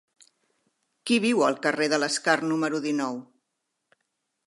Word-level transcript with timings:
Qui 1.09 1.19
viu 1.27 1.45
al 1.49 1.59
carrer 1.67 1.91
de 1.93 2.01
l'Escar 2.05 2.37
número 2.53 2.83
dinou? 2.91 3.25